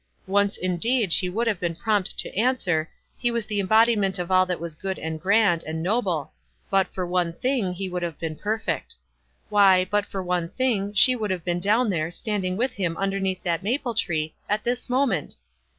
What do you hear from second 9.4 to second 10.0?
"Why,